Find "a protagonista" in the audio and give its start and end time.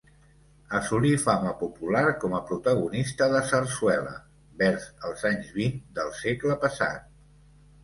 2.37-3.29